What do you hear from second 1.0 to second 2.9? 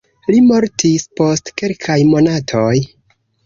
post kelkaj monatoj.